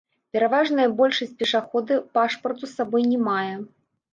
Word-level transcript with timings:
Пераважная 0.37 0.87
большасць 1.01 1.35
пешаходаў 1.41 2.01
пашпарту 2.19 2.63
з 2.71 2.73
сабой 2.79 3.07
не 3.11 3.19
мае. 3.29 3.53